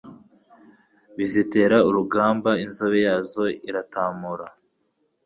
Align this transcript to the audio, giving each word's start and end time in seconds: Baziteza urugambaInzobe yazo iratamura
Baziteza 1.15 1.77
urugambaInzobe 1.87 2.97
yazo 3.07 3.45
iratamura 3.69 4.45